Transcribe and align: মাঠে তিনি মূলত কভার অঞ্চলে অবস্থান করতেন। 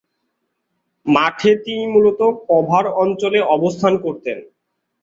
মাঠে 1.05 1.51
তিনি 1.63 1.83
মূলত 1.93 2.19
কভার 2.47 2.85
অঞ্চলে 3.03 3.39
অবস্থান 3.55 3.93
করতেন। 4.05 4.37